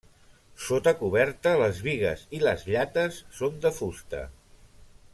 [0.67, 4.27] Sota coberta les bigues i les llates són de fusta.